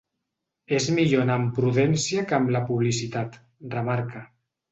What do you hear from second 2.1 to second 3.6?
que amb la publicitat,